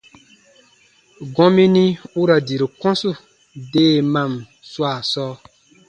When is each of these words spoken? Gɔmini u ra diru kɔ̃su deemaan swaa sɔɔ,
Gɔmini 1.33 1.85
u 2.19 2.21
ra 2.27 2.37
diru 2.47 2.67
kɔ̃su 2.81 3.09
deemaan 3.71 4.31
swaa 4.71 4.97
sɔɔ, 5.11 5.33